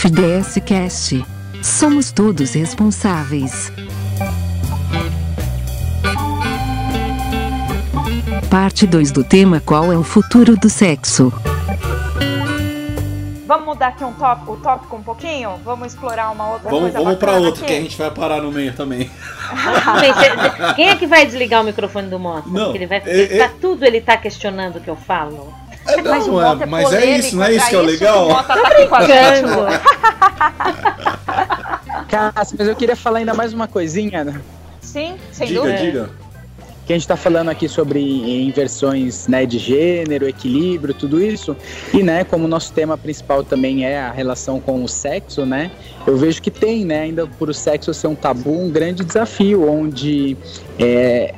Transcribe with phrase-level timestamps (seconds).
[0.00, 1.22] FDS Cast.
[1.62, 3.70] Somos todos responsáveis.
[8.50, 11.30] Parte 2 do tema Qual é o futuro do sexo?
[13.46, 15.58] Vamos mudar aqui um tópico, o tópico um pouquinho?
[15.64, 17.72] Vamos explorar uma outra Vamos, coisa vamos pra bacana outro, aqui?
[17.74, 19.10] que a gente vai parar no meio também.
[20.76, 22.48] Quem é que vai desligar o microfone do Mota?
[22.48, 25.52] Não, Porque ele vai é- tá tudo ele tá questionando o que eu falo.
[25.86, 28.30] É, Mas não, Mota é, mas é isso, não é isso que é o legal?
[28.30, 28.56] o tá.
[29.06, 29.66] Cândido.
[32.08, 34.40] Cássio, mas eu queria falar ainda mais uma coisinha, né?
[34.80, 35.78] Sim, sem Diga, dúvida.
[35.78, 36.10] diga.
[36.86, 38.00] que a gente está falando aqui sobre
[38.46, 41.56] inversões né, de gênero, equilíbrio, tudo isso.
[41.94, 45.70] E né, como o nosso tema principal também é a relação com o sexo, né?
[46.06, 49.68] Eu vejo que tem, né, ainda por o sexo ser um tabu, um grande desafio,
[49.70, 50.36] onde
[50.78, 51.32] é,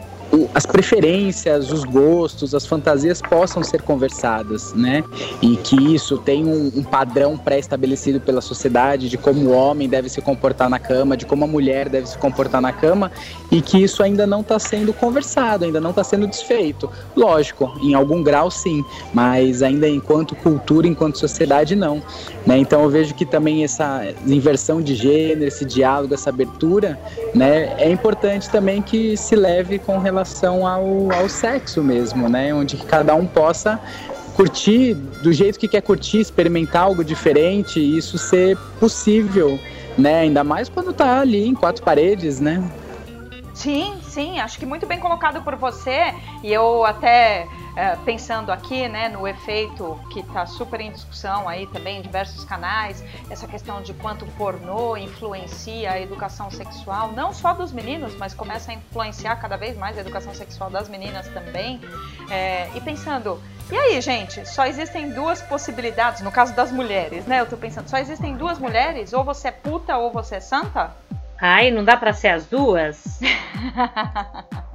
[0.54, 5.04] as preferências, os gostos, as fantasias possam ser conversadas, né?
[5.42, 10.08] E que isso tem um, um padrão pré-estabelecido pela sociedade de como o homem deve
[10.08, 13.12] se comportar na cama, de como a mulher deve se comportar na cama,
[13.50, 16.88] e que isso ainda não está sendo conversado, ainda não está sendo desfeito.
[17.14, 22.02] Lógico, em algum grau sim, mas ainda enquanto cultura, enquanto sociedade, não.
[22.46, 22.56] Né?
[22.58, 26.98] Então eu vejo que também essa inversão de gênero, esse diálogo, essa abertura,
[27.34, 30.21] né, é importante também que se leve com relação
[30.66, 32.54] ao, ao sexo mesmo, né?
[32.54, 33.80] onde cada um possa
[34.34, 39.58] curtir do jeito que quer curtir, experimentar algo diferente, e isso ser possível,
[39.96, 40.20] né?
[40.20, 42.62] Ainda mais quando tá ali em quatro paredes, né?
[43.54, 46.14] Sim, sim, acho que muito bem colocado por você.
[46.42, 51.66] E eu até eh, pensando aqui, né, no efeito que está super em discussão aí
[51.66, 57.32] também em diversos canais, essa questão de quanto o pornô influencia a educação sexual, não
[57.32, 61.26] só dos meninos, mas começa a influenciar cada vez mais a educação sexual das meninas
[61.28, 61.80] também.
[62.30, 67.40] Eh, e pensando, e aí, gente, só existem duas possibilidades, no caso das mulheres, né?
[67.40, 70.94] Eu tô pensando, só existem duas mulheres, ou você é puta ou você é santa?
[71.40, 73.18] Ai, não dá pra ser as duas?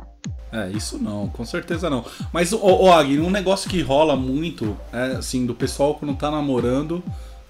[0.52, 2.06] É, isso não, com certeza não.
[2.32, 6.32] Mas, ô, ô Agni, um negócio que rola muito é assim, do pessoal quando tá
[6.32, 7.04] namorando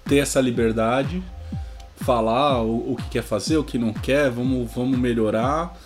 [0.04, 1.22] ter essa liberdade,
[1.96, 5.76] falar o, o que quer fazer, o que não quer, vamos, vamos melhorar.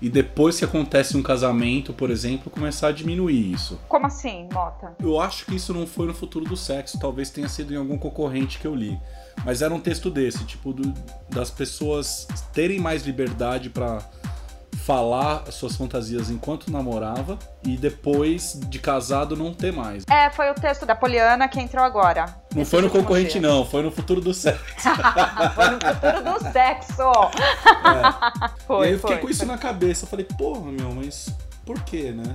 [0.00, 3.78] E depois que acontece um casamento, por exemplo, começar a diminuir isso.
[3.88, 4.94] Como assim, Mota?
[4.98, 7.96] Eu acho que isso não foi no futuro do sexo, talvez tenha sido em algum
[7.96, 8.98] concorrente que eu li.
[9.44, 10.92] Mas era um texto desse, tipo, do-
[11.30, 13.98] das pessoas terem mais liberdade pra
[14.84, 20.04] falar suas fantasias enquanto namorava e depois de casado não ter mais.
[20.10, 22.26] É, foi o texto da Poliana que entrou agora.
[22.54, 24.62] Não foi no concorrente, não, foi no futuro do sexo.
[25.54, 27.02] foi no futuro do sexo.
[28.58, 29.48] e Foi, aí eu fiquei foi, com isso foi.
[29.48, 30.04] na cabeça.
[30.04, 31.30] Eu falei, porra, meu, mas
[31.64, 32.34] por quê, né?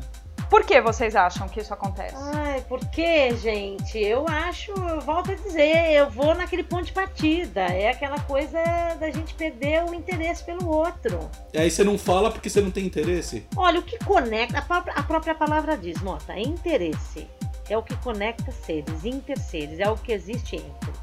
[0.50, 2.16] Por que vocês acham que isso acontece?
[2.18, 3.98] Ai, por que, gente?
[4.00, 7.62] Eu acho, eu volto a dizer, eu vou naquele ponto de partida.
[7.62, 8.58] É aquela coisa
[9.00, 11.30] da gente perder o interesse pelo outro.
[11.54, 13.46] E aí você não fala porque você não tem interesse?
[13.56, 17.28] Olha, o que conecta, a própria, a própria palavra diz, Mota, é interesse.
[17.70, 20.94] É o que conecta seres, interseres, é o que existe entre.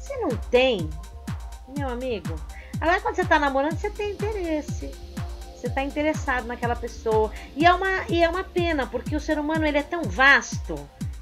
[0.00, 0.90] Se não tem,
[1.76, 2.34] meu amigo,
[2.80, 4.90] agora quando você tá namorando, você tem interesse.
[5.58, 7.32] Você tá interessado naquela pessoa.
[7.56, 10.78] E é uma, e é uma pena, porque o ser humano ele é tão vasto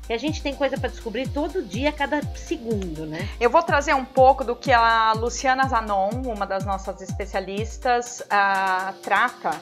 [0.07, 3.29] que a gente tem coisa para descobrir todo dia, cada segundo, né?
[3.41, 8.95] Eu vou trazer um pouco do que a Luciana Zanon, uma das nossas especialistas, ah,
[9.03, 9.61] trata,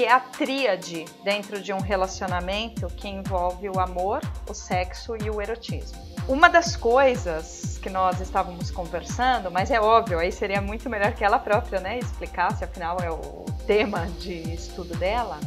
[0.00, 5.28] que é a tríade dentro de um relacionamento que envolve o amor, o sexo e
[5.28, 5.98] o erotismo.
[6.26, 11.22] Uma das coisas que nós estávamos conversando, mas é óbvio, aí seria muito melhor que
[11.22, 15.38] ela própria, né, explicasse, afinal é o tema de estudo dela,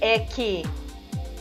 [0.00, 0.62] é que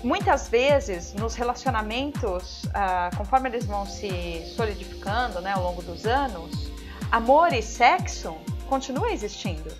[0.03, 6.69] muitas vezes nos relacionamentos, ah, conforme eles vão se solidificando né, ao longo dos anos,
[7.09, 8.35] amor e sexo
[8.67, 9.71] continuam existindo.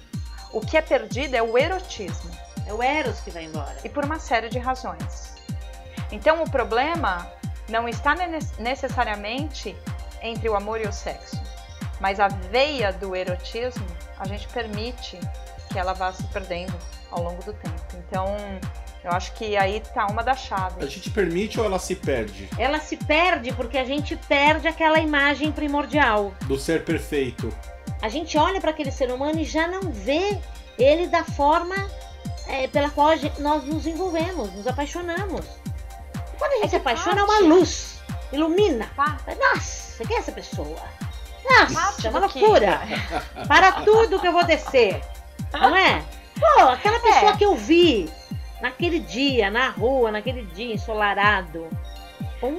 [0.53, 3.75] O que é perdido é o erotismo É o Eros que vai embora.
[3.83, 5.33] e por uma série de razões.
[6.11, 7.31] Então o problema
[7.69, 9.75] não está ne- necessariamente
[10.21, 11.39] entre o amor e o sexo,
[11.99, 13.85] mas a veia do erotismo
[14.19, 15.19] a gente permite
[15.71, 16.73] que ela vá se perdendo
[17.11, 17.81] ao longo do tempo.
[18.07, 18.25] Então
[19.03, 20.91] eu acho que aí tá uma das A chaves.
[20.91, 22.49] gente permite ou ela se perde?
[22.57, 26.33] Ela se perde porque a gente perde aquela imagem primordial.
[26.45, 27.51] Do ser perfeito.
[28.01, 30.37] A gente olha para aquele ser humano e já não vê
[30.77, 31.75] ele da forma
[32.47, 33.09] é, pela qual
[33.39, 35.45] nós nos envolvemos, nos apaixonamos.
[36.37, 37.99] Quando a gente É se apaixona, é parte- uma luz,
[38.31, 38.89] ilumina.
[38.95, 39.17] Tá?
[39.39, 40.77] Nossa, quem é essa pessoa?
[41.47, 42.81] Nossa, Parte é uma do que- loucura.
[43.47, 45.01] Para tudo que eu vou descer.
[45.53, 46.03] Não é?
[46.39, 47.37] Pô, aquela pessoa É.
[47.37, 48.09] que eu vi
[48.61, 51.67] naquele dia, na rua, naquele dia ensolarado.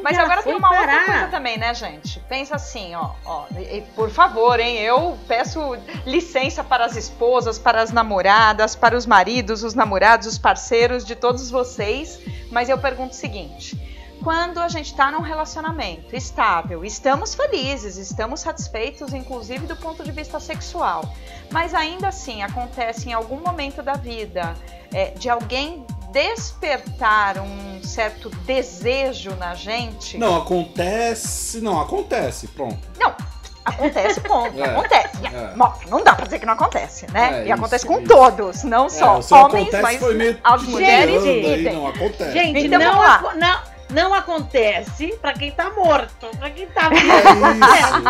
[0.02, 0.98] Mas agora tem uma parar?
[0.98, 2.20] outra coisa também, né, gente?
[2.20, 4.78] Pensa assim, ó, ó, e, por favor, hein?
[4.78, 5.60] Eu peço
[6.04, 11.14] licença para as esposas, para as namoradas, para os maridos, os namorados, os parceiros de
[11.14, 13.76] todos vocês, mas eu pergunto o seguinte:
[14.22, 20.10] quando a gente está num relacionamento estável, estamos felizes, estamos satisfeitos, inclusive do ponto de
[20.10, 21.14] vista sexual,
[21.50, 24.54] mas ainda assim acontece em algum momento da vida
[24.92, 25.86] é, de alguém
[26.16, 30.16] despertar um certo desejo na gente.
[30.16, 31.60] Não, acontece.
[31.60, 32.78] Não, acontece, pronto.
[32.98, 33.14] Não,
[33.62, 34.56] acontece, ponto.
[34.58, 35.26] É, acontece.
[35.26, 35.54] É.
[35.90, 37.42] Não dá pra dizer que não acontece, né?
[37.42, 38.08] É, e acontece isso, com isso.
[38.08, 40.00] todos, não é, só homens, mas
[40.42, 42.32] as mulheres e não acontece.
[42.32, 43.60] Gente, então, não, não,
[43.90, 47.12] não acontece pra quem tá morto, pra quem tá vivo.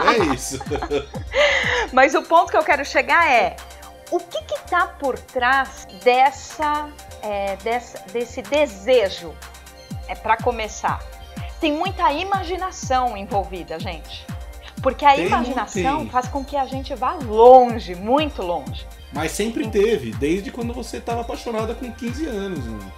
[0.04, 1.08] É isso, é isso.
[1.92, 3.56] mas o ponto que eu quero chegar é
[4.10, 6.88] o que está por trás dessa,
[7.22, 9.34] é, dessa, desse desejo?
[10.08, 11.02] É para começar.
[11.60, 14.26] Tem muita imaginação envolvida, gente.
[14.82, 18.86] Porque a tem, imaginação faz com que a gente vá longe, muito longe.
[19.12, 22.64] Mas sempre teve, desde quando você estava apaixonada com 15 anos.
[22.64, 22.92] Né?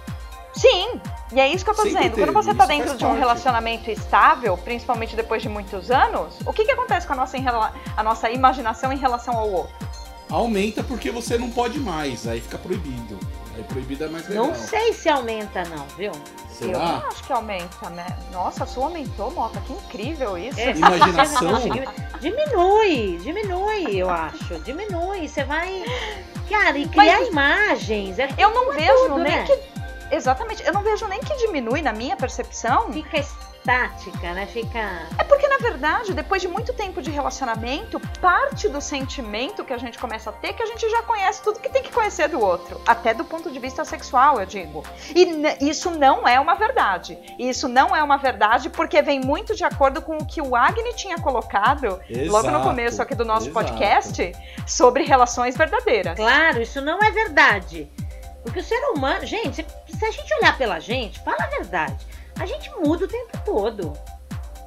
[0.53, 0.99] Sim,
[1.31, 2.15] e é isso que eu tô sempre dizendo.
[2.15, 2.27] Teve.
[2.27, 3.19] Quando você está dentro de um parte.
[3.19, 7.37] relacionamento estável, principalmente depois de muitos anos, o que, que acontece com a nossa,
[7.95, 9.73] a nossa imaginação em relação ao outro?
[10.29, 13.19] Aumenta porque você não pode mais, aí fica proibido.
[13.55, 14.47] Aí proibido é mais legal.
[14.47, 16.11] Não sei se aumenta não, viu?
[16.49, 16.71] Será?
[16.71, 18.05] Eu não acho que aumenta, né?
[18.31, 20.59] Nossa, a sua aumentou, Mota, que incrível isso.
[20.59, 21.59] É, Imaginação.
[22.19, 24.59] diminui, diminui, eu acho.
[24.59, 25.27] Diminui.
[25.27, 25.83] Você vai.
[26.49, 28.19] Cara, e criar Mas, imagens.
[28.19, 29.45] É eu não vejo tudo, nem né?
[29.45, 30.15] que.
[30.15, 32.91] Exatamente, eu não vejo nem que diminui na minha percepção.
[32.91, 33.17] Fica
[33.69, 34.47] estática, né?
[34.47, 35.07] Fica.
[35.17, 39.77] É porque, na verdade, depois de muito tempo de relacionamento, parte do sentimento que a
[39.77, 42.27] gente começa a ter é que a gente já conhece tudo que tem que conhecer
[42.27, 42.81] do outro.
[42.87, 44.83] Até do ponto de vista sexual, eu digo.
[45.15, 47.17] E isso não é uma verdade.
[47.37, 50.93] Isso não é uma verdade porque vem muito de acordo com o que o Agni
[50.95, 53.65] tinha colocado exato, logo no começo aqui do nosso exato.
[53.65, 54.33] podcast
[54.65, 56.15] sobre relações verdadeiras.
[56.15, 57.87] Claro, isso não é verdade.
[58.41, 62.45] Porque o ser humano, gente, se a gente olhar pela gente, fala a verdade a
[62.45, 63.93] gente muda o tempo todo.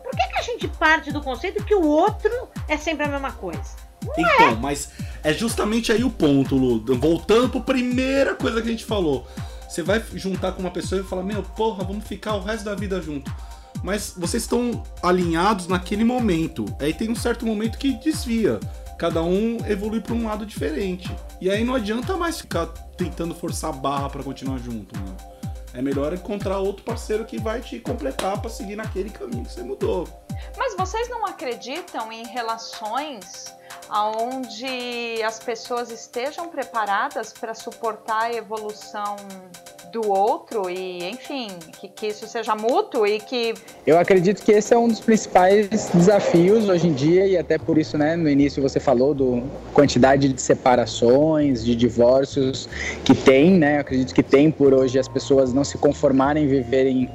[0.02, 2.30] Por que, que a gente parte do conceito que o outro
[2.69, 3.82] é sempre a mesma coisa?
[4.04, 4.54] Não então, é.
[4.56, 4.90] mas
[5.22, 6.84] é justamente aí o ponto, Lu.
[6.96, 9.26] Voltando para a primeira coisa que a gente falou.
[9.69, 12.74] Você vai juntar com uma pessoa e falar, meu, porra, vamos ficar o resto da
[12.74, 13.34] vida junto.
[13.82, 16.66] Mas vocês estão alinhados naquele momento.
[16.78, 18.60] Aí tem um certo momento que desvia.
[18.98, 21.10] Cada um evolui para um lado diferente.
[21.40, 22.66] E aí não adianta mais ficar
[22.96, 25.31] tentando forçar a barra para continuar junto, mano.
[25.74, 29.62] É melhor encontrar outro parceiro que vai te completar para seguir naquele caminho que você
[29.62, 30.06] mudou.
[30.56, 33.54] Mas vocês não acreditam em relações
[33.90, 39.16] onde as pessoas estejam preparadas para suportar a evolução
[39.92, 41.48] do outro e, enfim,
[41.78, 43.54] que, que isso seja mútuo e que.
[43.86, 47.76] Eu acredito que esse é um dos principais desafios hoje em dia e até por
[47.76, 49.42] isso, né, no início você falou do
[49.74, 52.68] quantidade de separações, de divórcios
[53.04, 53.76] que tem, né?
[53.76, 57.10] Eu acredito que tem por hoje as pessoas não se conformarem em viverem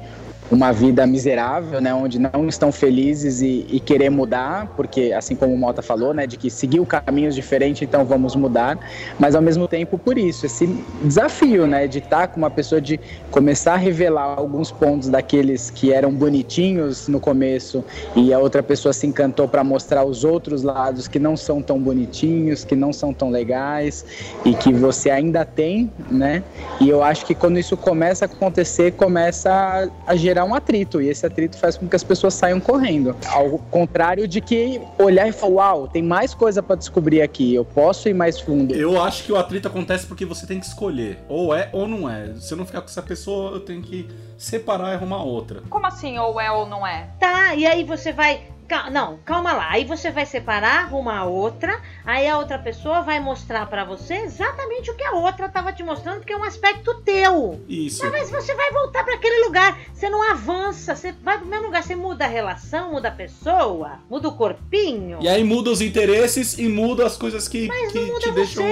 [0.50, 5.52] uma vida miserável, né, onde não estão felizes e, e, querer mudar, porque assim como
[5.52, 8.78] o Mota falou, né, de que seguiu caminhos diferentes, então vamos mudar,
[9.18, 10.66] mas ao mesmo tempo por isso esse
[11.02, 12.98] desafio, né, de estar com uma pessoa de
[13.30, 17.84] começar a revelar alguns pontos daqueles que eram bonitinhos no começo
[18.16, 21.78] e a outra pessoa se encantou para mostrar os outros lados que não são tão
[21.78, 24.04] bonitinhos, que não são tão legais
[24.44, 26.42] e que você ainda tem, né?
[26.80, 31.02] E eu acho que quando isso começa a acontecer, começa a gerar gerar um atrito,
[31.02, 33.16] e esse atrito faz com que as pessoas saiam correndo.
[33.26, 37.64] Ao contrário de que olhar e falar, uau, tem mais coisa para descobrir aqui, eu
[37.64, 38.74] posso ir mais fundo.
[38.74, 42.08] Eu acho que o atrito acontece porque você tem que escolher, ou é ou não
[42.08, 42.34] é.
[42.36, 45.62] Se eu não ficar com essa pessoa, eu tenho que separar e arrumar outra.
[45.68, 47.08] Como assim, ou é ou não é?
[47.18, 48.42] Tá, e aí você vai
[48.90, 49.68] não, calma lá.
[49.70, 51.80] Aí você vai separar, arrumar outra.
[52.04, 55.82] Aí a outra pessoa vai mostrar para você exatamente o que a outra tava te
[55.82, 57.60] mostrando, que é um aspecto teu.
[57.68, 58.08] Isso.
[58.10, 59.78] Mas você vai voltar para aquele lugar.
[59.92, 60.94] Você não avança.
[60.94, 61.82] Você vai pro mesmo lugar.
[61.82, 65.18] Você muda a relação, muda a pessoa, muda o corpinho.
[65.20, 68.64] E aí muda os interesses e muda as coisas que, Mas que te deixam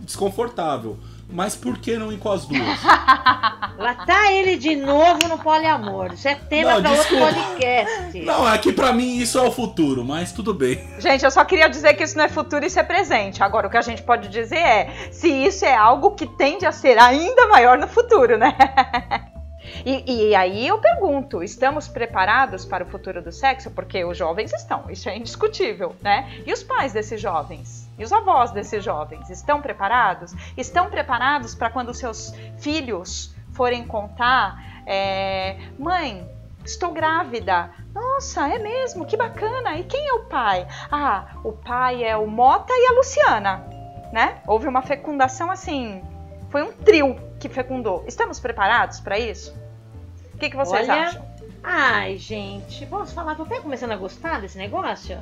[0.00, 0.98] desconfortável.
[1.32, 2.60] Mas por que não ir com as duas?
[3.78, 6.12] Lá tá ele de novo no poliamor.
[6.12, 8.20] Isso é tema para outro podcast.
[8.20, 10.86] Não, é que pra mim isso é o futuro, mas tudo bem.
[10.98, 13.42] Gente, eu só queria dizer que isso não é futuro, isso é presente.
[13.42, 16.72] Agora, o que a gente pode dizer é se isso é algo que tende a
[16.72, 18.54] ser ainda maior no futuro, né?
[19.84, 23.70] E, e, aí eu pergunto: estamos preparados para o futuro do sexo?
[23.70, 26.42] Porque os jovens estão, isso é indiscutível, né?
[26.46, 27.90] E os pais desses jovens?
[27.98, 29.30] E os avós desses jovens?
[29.30, 30.34] Estão preparados?
[30.56, 36.28] Estão preparados para quando seus filhos forem contar: é, mãe,
[36.64, 37.70] estou grávida.
[37.94, 39.04] Nossa, é mesmo?
[39.04, 39.76] Que bacana.
[39.76, 40.66] E quem é o pai?
[40.90, 43.64] Ah, o pai é o Mota e a Luciana,
[44.12, 44.40] né?
[44.46, 46.02] Houve uma fecundação assim,
[46.50, 48.04] foi um trio que fecundou.
[48.06, 49.52] Estamos preparados para isso?
[50.32, 51.26] O que, que vocês Olha, acham?
[51.62, 53.34] Ai, gente, posso falar?
[53.34, 55.18] Tô até começando a gostar desse negócio.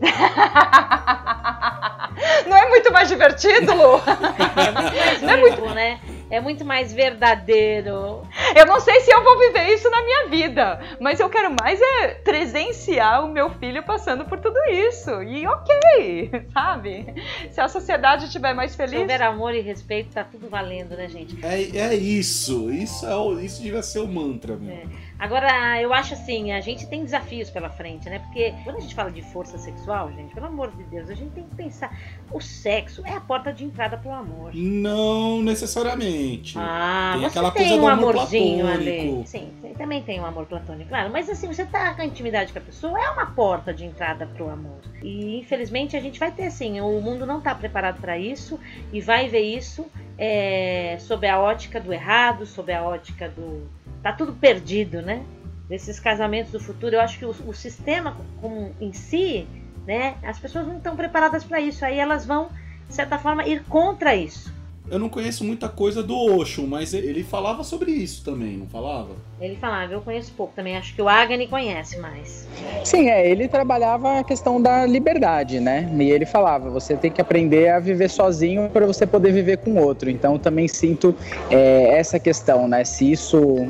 [2.46, 4.00] Não é muito mais divertido, Lu?
[4.56, 6.00] É muito mais Não é vivo, né?
[6.30, 8.22] É muito mais verdadeiro.
[8.56, 11.80] Eu não sei se eu vou viver isso na minha vida, mas eu quero mais
[11.80, 15.22] é presenciar o meu filho passando por tudo isso.
[15.22, 17.06] E ok, sabe?
[17.50, 19.00] Se a sociedade estiver mais Se feliz.
[19.00, 21.38] houver amor e respeito, tá tudo valendo, né, gente?
[21.44, 22.70] É, é isso.
[22.72, 24.74] Isso, é o, isso devia ser o mantra, meu.
[24.74, 24.82] É.
[25.24, 28.18] Agora, eu acho assim, a gente tem desafios pela frente, né?
[28.18, 31.30] Porque quando a gente fala de força sexual, gente, pelo amor de Deus, a gente
[31.30, 31.96] tem que pensar.
[32.30, 34.50] O sexo é a porta de entrada pro amor.
[34.54, 36.58] Não necessariamente.
[36.58, 38.90] Ah, Tem você aquela tem coisa um do amor amorzinho platônico.
[38.90, 39.26] ali.
[39.26, 41.10] Sim, você também tem um amor platônico, claro.
[41.10, 44.26] Mas assim, você tá com a intimidade com a pessoa, é uma porta de entrada
[44.26, 44.80] pro amor.
[45.02, 48.60] E infelizmente a gente vai ter assim, o mundo não tá preparado para isso
[48.92, 49.86] e vai ver isso
[50.18, 53.66] é, sob a ótica do errado, sob a ótica do.
[54.04, 55.24] Tá tudo perdido, né?
[55.66, 56.94] Desses casamentos do futuro.
[56.94, 59.46] Eu acho que o, o sistema como em si,
[59.86, 60.16] né?
[60.22, 61.82] As pessoas não estão preparadas para isso.
[61.86, 62.50] Aí elas vão,
[62.86, 64.52] de certa forma, ir contra isso.
[64.90, 69.12] Eu não conheço muita coisa do Osho, mas ele falava sobre isso também, não falava?
[69.40, 72.46] Ele falava, eu conheço pouco também, acho que o Agni conhece mais.
[72.84, 75.90] Sim, é, ele trabalhava a questão da liberdade, né?
[75.98, 79.74] E ele falava, você tem que aprender a viver sozinho para você poder viver com
[79.78, 80.10] outro.
[80.10, 81.14] Então também sinto
[81.50, 82.84] é, essa questão, né?
[82.84, 83.66] Se isso,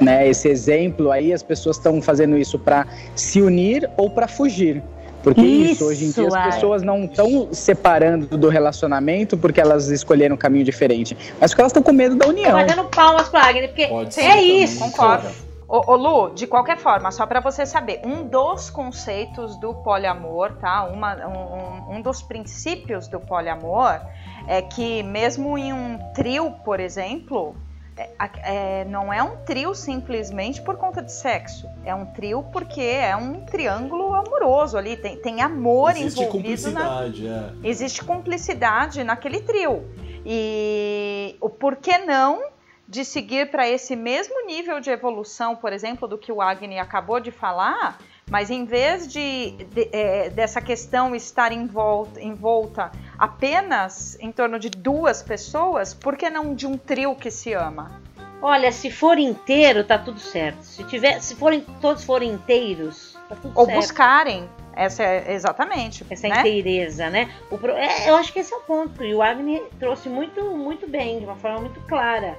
[0.00, 4.82] né, esse exemplo aí, as pessoas estão fazendo isso para se unir ou para fugir.
[5.22, 6.52] Porque isso, Isso, hoje em dia as Ai.
[6.52, 11.70] pessoas não estão separando do relacionamento porque elas escolheram um caminho diferente, mas porque elas
[11.70, 12.52] estão com medo da Tô união.
[12.52, 14.62] batendo palmas pro Agni, porque Pode ser é também.
[14.62, 14.78] isso.
[14.78, 15.28] Concordo.
[15.68, 20.52] Ô, ô, Lu, de qualquer forma, só para você saber, um dos conceitos do poliamor,
[20.54, 20.84] tá?
[20.84, 24.00] Uma, um, um dos princípios do poliamor
[24.46, 27.54] é que mesmo em um trio, por exemplo,
[27.98, 28.10] é,
[28.44, 31.68] é, não é um trio simplesmente por conta de sexo.
[31.84, 34.96] É um trio porque é um triângulo amoroso ali.
[34.96, 37.52] Tem, tem amor Existe envolvido na, cumplicidade, é.
[37.68, 39.84] existe cumplicidade naquele trio.
[40.24, 42.50] E o porquê não
[42.86, 47.20] de seguir para esse mesmo nível de evolução, por exemplo, do que o Agni acabou
[47.20, 47.98] de falar,
[48.30, 54.68] mas em vez de, de- é, dessa questão estar envolta, envolta apenas em torno de
[54.68, 58.00] duas pessoas, por que não de um trio que se ama?
[58.40, 60.62] Olha, se for inteiro, tá tudo certo.
[60.62, 63.76] Se tiver, se forem todos forem inteiros, tá tudo Ou certo.
[63.80, 66.38] buscarem, essa é exatamente, essa né?
[66.38, 67.32] inteireza, né?
[67.50, 69.02] O é, eu acho que esse é o ponto.
[69.02, 72.38] E o Agni trouxe muito, muito bem, de uma forma muito clara.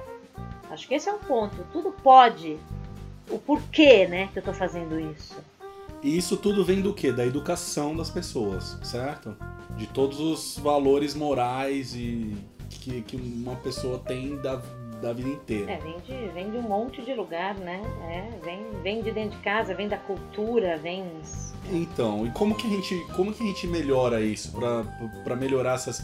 [0.70, 1.66] Acho que esse é o ponto.
[1.70, 2.58] Tudo pode.
[3.28, 5.36] O porquê, né, que eu tô fazendo isso.
[6.02, 7.12] E isso tudo vem do quê?
[7.12, 9.36] Da educação das pessoas, certo?
[9.76, 12.36] De todos os valores morais e
[12.68, 14.62] que, que uma pessoa tem da,
[15.02, 15.72] da vida inteira.
[15.72, 17.82] É, vem de, vem de um monte de lugar, né?
[18.08, 21.04] É, vem, vem de dentro de casa, vem da cultura, vem.
[21.70, 24.82] Então, e como que a gente, como que a gente melhora isso Pra
[25.22, 26.02] pra melhorar essas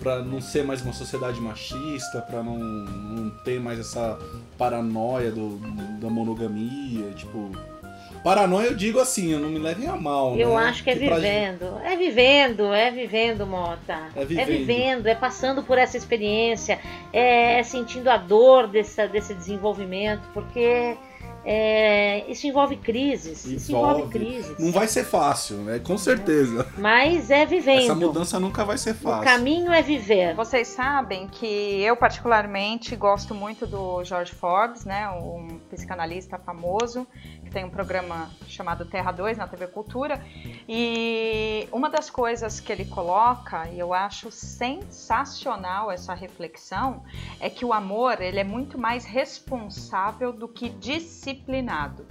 [0.00, 4.16] Pra não ser mais uma sociedade machista, pra não, não ter mais essa
[4.56, 5.56] paranoia do,
[5.98, 7.50] da monogamia, tipo,
[8.22, 10.56] paranoia eu digo assim, eu não me levem a mal, Eu né?
[10.66, 11.78] acho que é pra- vivendo.
[11.84, 13.98] É vivendo, é vivendo, Mota.
[14.14, 14.40] É vivendo.
[14.40, 16.78] É vivendo, é passando por essa experiência,
[17.12, 20.96] é sentindo a dor dessa, desse desenvolvimento, porque
[21.44, 23.44] é, isso envolve crises.
[23.44, 24.18] Isso envolve Envolve.
[24.18, 24.58] crises.
[24.58, 25.78] Não vai ser fácil, né?
[25.78, 26.66] Com certeza.
[26.76, 27.82] Mas é vivendo.
[27.82, 29.24] Essa mudança nunca vai ser O fácil.
[29.24, 30.34] caminho é viver.
[30.34, 31.46] Vocês sabem que
[31.82, 37.06] eu particularmente gosto muito do George Forbes, né, um psicanalista famoso
[37.44, 40.22] que tem um programa chamado Terra 2 na TV Cultura,
[40.68, 47.02] e uma das coisas que ele coloca, e eu acho sensacional essa reflexão,
[47.40, 50.68] é que o amor ele é muito mais responsável do que
[51.28, 52.06] disciplinado.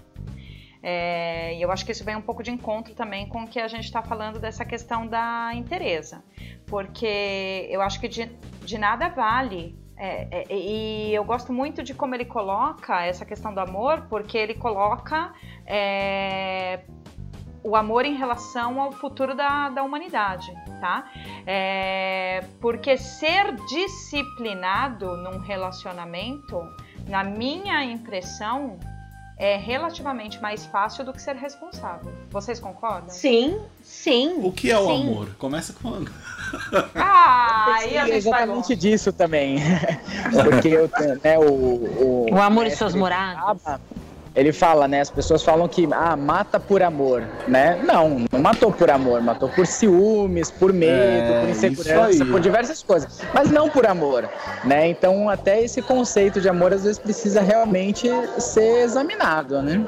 [0.81, 3.59] É, e eu acho que isso vem um pouco de encontro também com o que
[3.59, 6.23] a gente está falando dessa questão da interesa.
[6.67, 8.25] Porque eu acho que de,
[8.63, 9.77] de nada vale.
[9.97, 14.37] é, é, e eu gosto muito de como ele coloca essa questão do amor, porque
[14.37, 15.33] ele coloca
[15.65, 16.81] é,
[17.63, 21.11] o amor em relação ao futuro da, da humanidade, tá?
[21.45, 26.61] É, porque ser disciplinado num relacionamento,
[27.09, 28.77] na minha impressão,
[29.37, 32.11] é relativamente mais fácil do que ser responsável.
[32.29, 33.09] Vocês concordam?
[33.09, 34.39] Sim, sim.
[34.43, 35.01] O que é o sim.
[35.01, 35.29] amor?
[35.37, 36.05] Começa com
[36.95, 39.57] Ah, aí a gente vai exatamente disso também.
[40.43, 40.89] Porque eu,
[41.23, 43.61] né, o, o, O amor e suas moradas.
[44.37, 45.01] Ele fala, né?
[45.01, 47.81] As pessoas falam que ah, mata por amor, né?
[47.83, 52.83] Não, não matou por amor, matou por ciúmes, por medo, é, por insegurança, por diversas
[52.83, 54.29] coisas, mas não por amor,
[54.63, 54.87] né?
[54.87, 59.83] Então até esse conceito de amor às vezes precisa realmente ser examinado, né?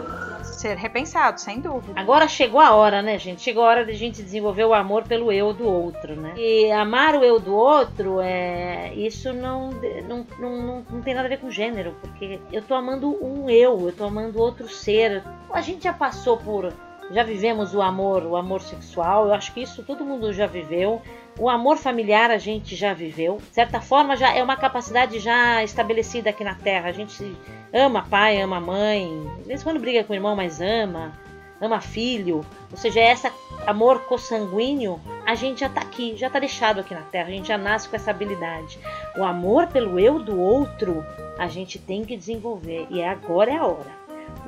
[0.60, 2.00] Ser repensado, sem dúvida.
[2.00, 3.42] Agora chegou a hora, né, gente?
[3.42, 6.34] Chegou a hora de a gente desenvolver o amor pelo eu do outro, né?
[6.38, 9.70] E amar o eu do outro, é isso não,
[10.08, 13.88] não, não, não, tem nada a ver com gênero, porque eu tô amando um eu,
[13.88, 15.24] eu tô amando outro ser.
[15.52, 16.74] A gente já passou por
[17.12, 19.28] já vivemos o amor, o amor sexual.
[19.28, 21.02] Eu acho que isso todo mundo já viveu.
[21.40, 23.38] O amor familiar a gente já viveu.
[23.38, 26.90] De certa forma, já é uma capacidade já estabelecida aqui na Terra.
[26.90, 27.36] A gente
[27.74, 29.10] ama pai, ama mãe.
[29.46, 31.14] Vezes quando briga com o irmão, mas ama.
[31.60, 32.46] Ama filho.
[32.72, 33.32] Ou seja, esse
[33.66, 37.28] amor consanguíneo, a gente já está aqui, já está deixado aqui na Terra.
[37.28, 38.80] A gente já nasce com essa habilidade.
[39.18, 41.04] O amor pelo eu do outro,
[41.38, 42.88] a gente tem que desenvolver.
[42.90, 43.99] E agora é a hora.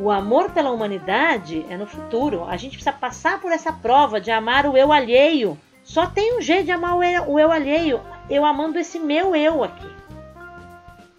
[0.01, 2.43] O amor pela humanidade é no futuro.
[2.45, 5.55] A gente precisa passar por essa prova de amar o eu alheio.
[5.83, 8.01] Só tem um jeito de amar o eu, alheio.
[8.27, 9.87] Eu amando esse meu eu aqui.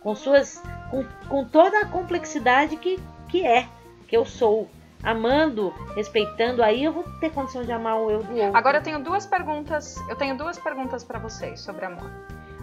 [0.01, 0.61] Com suas.
[0.91, 2.99] Com, com toda a complexidade que,
[3.29, 3.69] que é,
[4.09, 4.69] que eu sou.
[5.01, 8.57] Amando, respeitando, aí eu vou ter condição de amar o eu do outro.
[8.57, 9.97] Agora eu tenho duas perguntas.
[10.09, 12.11] Eu tenho duas perguntas para vocês sobre amor.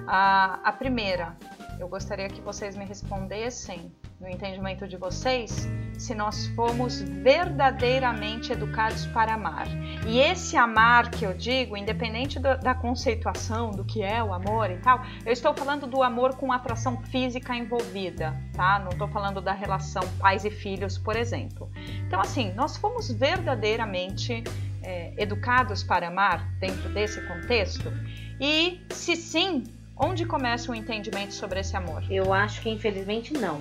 [0.06, 1.38] A, a primeira,
[1.80, 9.06] eu gostaria que vocês me respondessem, no entendimento de vocês, se nós fomos verdadeiramente educados
[9.08, 9.68] para amar.
[10.06, 14.70] E esse amar que eu digo, independente do, da conceituação do que é o amor
[14.72, 18.80] e tal, eu estou falando do amor com atração física envolvida, tá?
[18.80, 21.70] Não estou falando da relação pais e filhos, por exemplo.
[22.06, 24.44] Então, assim, nós fomos verdadeiramente
[24.84, 27.92] é, educados para amar dentro desse contexto?
[28.40, 29.64] E se sim,
[30.02, 32.02] Onde começa o entendimento sobre esse amor?
[32.10, 33.60] Eu acho que infelizmente não.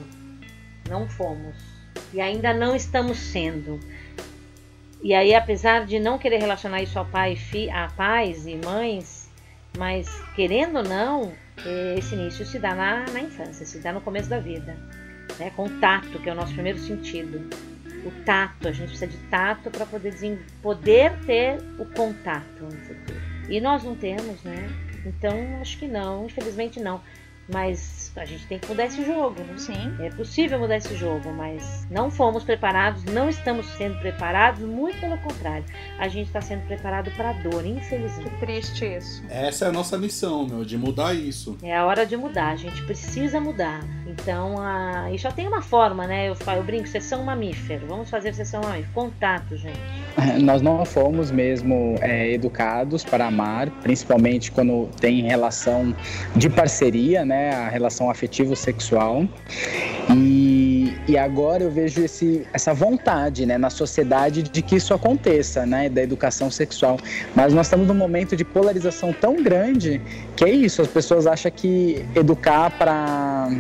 [0.89, 1.55] Não fomos.
[2.13, 3.79] E ainda não estamos sendo.
[5.03, 9.31] E aí, apesar de não querer relacionar isso a, pai, fi, a pais e mães,
[9.77, 11.33] mas querendo ou não,
[11.97, 14.77] esse início se dá na, na infância, se dá no começo da vida.
[15.39, 15.51] Né?
[15.55, 17.49] Contato, que é o nosso primeiro sentido.
[18.05, 20.15] O tato, a gente precisa de tato para poder,
[20.63, 23.21] poder ter o contato no futuro.
[23.49, 24.69] E nós não temos, né?
[25.05, 27.01] Então, acho que não, infelizmente não.
[27.49, 29.55] Mas a gente tem que mudar esse jogo, né?
[29.57, 29.95] Sim.
[30.01, 35.17] É possível mudar esse jogo, mas não fomos preparados, não estamos sendo preparados, muito pelo
[35.19, 35.65] contrário.
[35.99, 38.29] A gente está sendo preparado para a dor, infelizmente.
[38.29, 39.23] Que triste isso.
[39.31, 41.57] Essa é a nossa missão, meu, de mudar isso.
[41.63, 43.81] É a hora de mudar, a gente precisa mudar.
[44.07, 45.11] Então, a...
[45.11, 46.29] e só tem uma forma, né?
[46.29, 47.87] Eu, falo, eu brinco, sessão mamífero.
[47.87, 48.93] Vamos fazer sessão mamífero.
[48.93, 49.79] Contato, gente.
[50.43, 55.95] Nós não fomos mesmo é, educados para amar, principalmente quando tem relação
[56.35, 57.38] de parceria, né?
[57.39, 59.25] Né, a relação afetivo-sexual.
[60.11, 65.65] E, e agora eu vejo esse, essa vontade né, na sociedade de que isso aconteça,
[65.65, 66.99] né, da educação sexual.
[67.35, 70.01] Mas nós estamos num momento de polarização tão grande
[70.35, 73.51] que é isso, as pessoas acham que educar para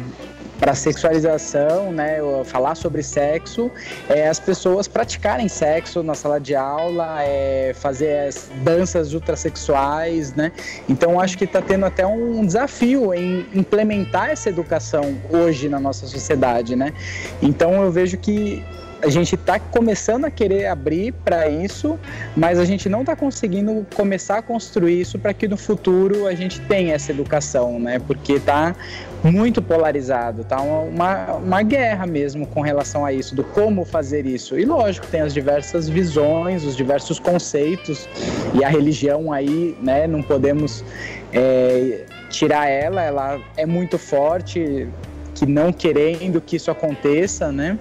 [0.58, 3.70] para sexualização, né, falar sobre sexo,
[4.08, 10.52] é as pessoas praticarem sexo na sala de aula, é, fazer as danças ultrasexuais, né?
[10.88, 16.06] Então acho que está tendo até um desafio em implementar essa educação hoje na nossa
[16.06, 16.92] sociedade, né?
[17.40, 18.64] Então eu vejo que
[19.00, 21.98] a gente está começando a querer abrir para isso,
[22.36, 26.34] mas a gente não está conseguindo começar a construir isso para que no futuro a
[26.34, 27.98] gente tenha essa educação, né?
[28.00, 28.74] Porque está
[29.22, 34.58] muito polarizado, tá uma, uma guerra mesmo com relação a isso, do como fazer isso.
[34.58, 38.08] E lógico, tem as diversas visões, os diversos conceitos,
[38.54, 40.84] e a religião aí, né, não podemos
[41.32, 44.88] é, tirar ela, ela é muito forte,
[45.34, 47.78] que não querendo que isso aconteça, né?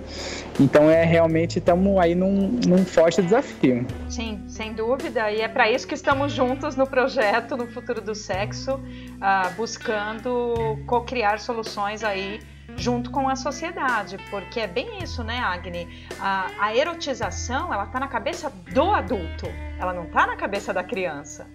[0.60, 3.86] Então é realmente estamos aí num, num, forte desafio.
[4.10, 5.32] Sim, sem dúvida.
[5.32, 10.80] E é para isso que estamos juntos no projeto no futuro do sexo, uh, buscando
[10.88, 12.40] co-criar soluções aí
[12.76, 15.88] junto com a sociedade, porque é bem isso, né, Agni?
[16.20, 19.48] A, a erotização ela está na cabeça do adulto,
[19.80, 21.48] ela não está na cabeça da criança.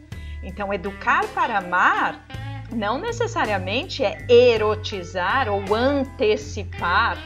[0.42, 2.26] Então, educar para amar
[2.72, 7.18] não necessariamente é erotizar ou antecipar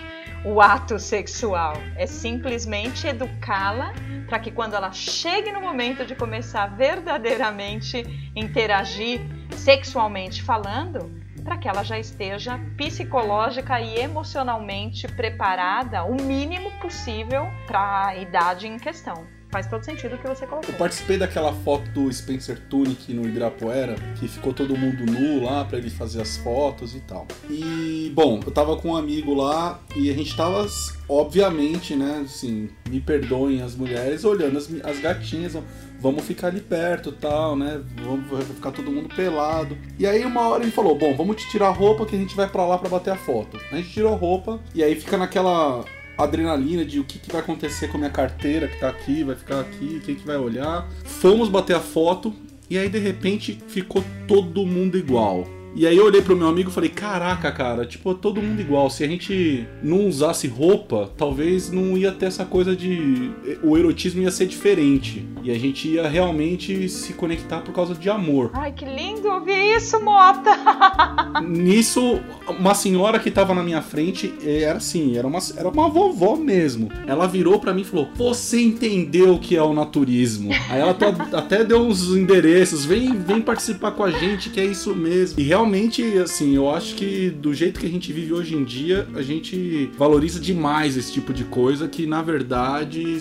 [0.47, 3.93] o ato sexual, é simplesmente educá-la
[4.29, 11.11] para que quando ela chegue no momento de começar verdadeiramente interagir sexualmente falando,
[11.43, 18.69] para que ela já esteja psicológica e emocionalmente preparada o mínimo possível para a idade
[18.69, 19.27] em questão.
[19.57, 20.71] Faz todo sentido o que você colocou.
[20.71, 25.65] Eu participei daquela foto do Spencer Tunick no Ibirapuera, que ficou todo mundo nu lá
[25.65, 27.27] pra ele fazer as fotos e tal.
[27.49, 30.67] E, bom, eu tava com um amigo lá e a gente tava,
[31.09, 35.57] obviamente, né, assim, me perdoem as mulheres, olhando as, as gatinhas,
[35.99, 37.81] vamos ficar ali perto tal, né?
[38.05, 39.77] Vamos ficar todo mundo pelado.
[39.99, 42.37] E aí uma hora ele falou: Bom, vamos te tirar a roupa que a gente
[42.37, 43.59] vai pra lá pra bater a foto.
[43.73, 45.83] A gente tirou a roupa e aí fica naquela
[46.19, 49.37] adrenalina de o que, que vai acontecer com a minha carteira que tá aqui, vai
[49.37, 50.89] ficar aqui, quem que vai olhar.
[51.05, 52.35] Fomos bater a foto
[52.69, 55.56] e aí de repente ficou todo mundo igual.
[55.77, 58.89] E aí eu olhei pro meu amigo e falei, caraca, cara, tipo, todo mundo igual.
[58.89, 63.31] Se a gente não usasse roupa, talvez não ia ter essa coisa de.
[63.63, 65.29] O erotismo ia ser diferente.
[65.43, 68.53] E a gente ia realmente se conectar por causa de amor.
[68.55, 70.51] Ai, que lindo ouvir isso, Mota!
[71.45, 72.21] Nisso,
[72.59, 76.91] uma senhora que tava na minha frente era assim, era uma, era uma vovó mesmo.
[77.07, 80.51] Ela virou para mim e falou: Você entendeu o que é o naturismo?
[80.71, 80.97] Aí ela
[81.37, 85.39] até deu uns endereços, vem, vem participar com a gente, que é isso mesmo.
[85.39, 88.63] E realmente realmente, assim, eu acho que do jeito que a gente vive hoje em
[88.63, 93.19] dia, a gente valoriza demais esse tipo de coisa que, na verdade,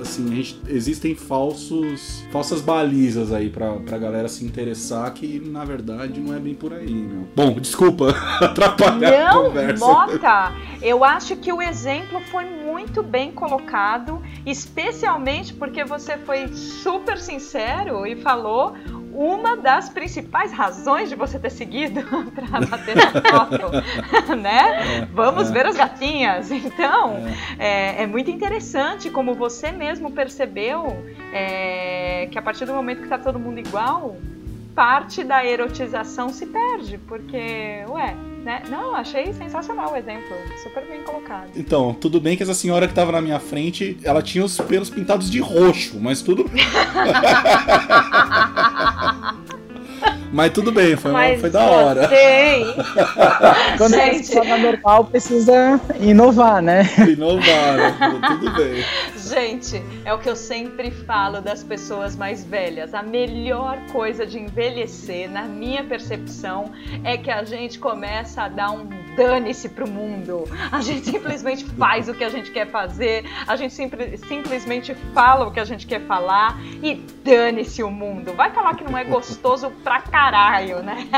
[0.00, 6.20] assim, gente, existem falsos, falsas balizas aí pra, pra galera se interessar que na verdade
[6.20, 7.26] não é bem por aí, meu.
[7.34, 9.84] Bom, desculpa atrapalhar não, a conversa.
[9.84, 17.18] Mota, eu acho que o exemplo foi muito bem colocado, especialmente porque você foi super
[17.18, 18.74] sincero e falou
[19.18, 22.00] uma das principais razões de você ter seguido
[22.32, 23.58] para bater na foto,
[24.40, 25.00] né?
[25.00, 25.52] É, Vamos é.
[25.52, 26.52] ver as gatinhas.
[26.52, 27.16] Então,
[27.58, 27.98] é.
[27.98, 28.02] é.
[28.04, 28.06] é.
[28.06, 33.40] muito interessante como você mesmo percebeu é, que a partir do momento que está todo
[33.40, 34.16] mundo igual,
[34.72, 38.62] parte da erotização se perde, porque, ué, né?
[38.70, 41.48] Não, achei sensacional o exemplo, super bem colocado.
[41.56, 44.88] Então, tudo bem que essa senhora que tava na minha frente, ela tinha os pelos
[44.88, 46.48] pintados de roxo, mas tudo.
[50.32, 52.08] Mas tudo bem, foi, Mas foi da hora.
[52.08, 52.66] Tem.
[53.78, 54.38] Quando Gente.
[54.38, 56.82] a normal precisa inovar, né?
[57.08, 57.96] Inovar, né?
[58.28, 58.84] tudo bem.
[59.16, 62.94] Gente, é o que eu sempre falo das pessoas mais velhas.
[62.94, 66.72] A melhor coisa de envelhecer, na minha percepção,
[67.04, 68.86] é que a gente começa a dar um
[69.18, 70.44] dane-se pro mundo.
[70.70, 75.48] A gente simplesmente faz o que a gente quer fazer, a gente simples, simplesmente fala
[75.48, 78.32] o que a gente quer falar e dane-se o mundo.
[78.34, 81.08] Vai falar que não é gostoso pra caralho, né?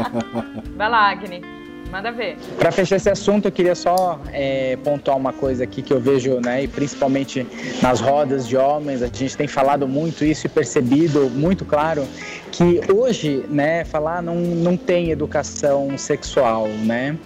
[0.74, 1.55] Vai lá, Agni.
[1.96, 2.36] Manda ver.
[2.58, 6.40] Para fechar esse assunto, eu queria só é, pontuar uma coisa aqui que eu vejo,
[6.40, 7.46] né, e principalmente
[7.80, 12.06] nas rodas de homens, a gente tem falado muito isso e percebido muito claro
[12.52, 17.16] que hoje, né, falar não, não tem educação sexual, né?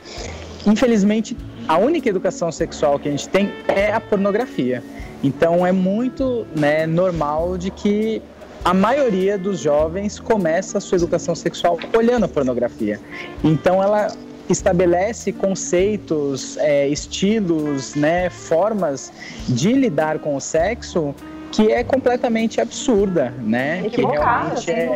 [0.64, 4.84] Infelizmente, a única educação sexual que a gente tem é a pornografia.
[5.20, 8.22] Então é muito né, normal de que
[8.64, 13.00] a maioria dos jovens começa a sua educação sexual olhando a pornografia.
[13.42, 14.08] Então ela
[14.52, 19.12] estabelece conceitos, é, estilos, né, formas
[19.48, 21.14] de lidar com o sexo
[21.52, 23.82] que é completamente absurda, né?
[23.90, 24.88] Que realmente é,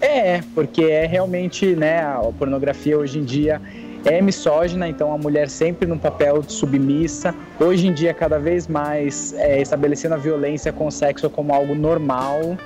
[0.00, 3.60] é, porque é realmente, né, a pornografia hoje em dia
[4.04, 7.34] é misógina, então a mulher sempre num papel de submissa.
[7.58, 11.74] Hoje em dia, cada vez mais é, estabelecendo a violência com o sexo como algo
[11.74, 12.56] normal,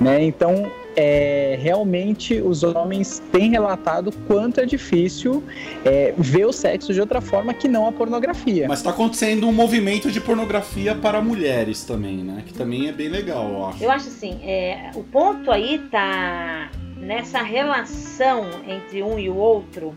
[0.00, 0.22] né?
[0.22, 5.42] Então, é, realmente os homens têm relatado quanto é difícil
[5.84, 8.66] é, ver o sexo de outra forma que não a pornografia.
[8.68, 12.42] Mas está acontecendo um movimento de pornografia para mulheres também, né?
[12.46, 13.84] Que também é bem legal, eu acho.
[13.84, 19.94] Eu acho assim, é, o ponto aí tá nessa relação entre um e o outro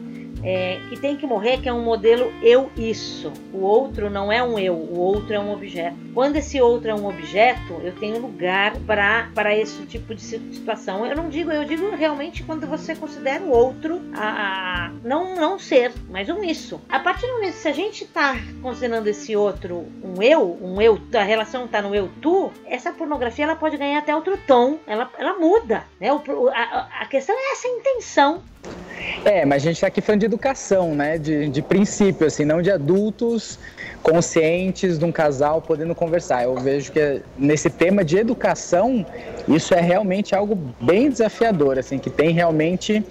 [0.48, 3.34] é, que tem que morrer, que é um modelo eu isso.
[3.52, 5.98] O outro não é um eu, o outro é um objeto.
[6.14, 11.06] Quando esse outro é um objeto, eu tenho lugar para esse tipo de situação.
[11.06, 15.60] Eu não digo, eu digo realmente quando você considera o outro a, a não não
[15.60, 16.80] ser, mas um isso.
[16.88, 20.98] A partir do momento que a gente está considerando esse outro um eu, um eu,
[21.14, 25.12] a relação está no eu tu, essa pornografia ela pode ganhar até outro tom, ela,
[25.18, 26.14] ela muda, né?
[26.14, 26.22] O,
[26.54, 28.42] a, a questão é essa intenção
[29.26, 31.18] é, mas a gente está aqui falando de educação, né?
[31.18, 33.60] De, de princípio, assim, não de adultos
[34.02, 36.44] conscientes de um casal podendo conversar.
[36.44, 39.06] Eu vejo que nesse tema de educação,
[39.48, 43.04] isso é realmente algo bem desafiador, assim, que tem realmente